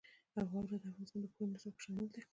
[0.49, 2.21] واوره د افغانستان د پوهنې نصاب کې شامل دي.